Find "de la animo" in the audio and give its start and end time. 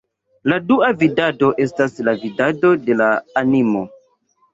2.87-3.85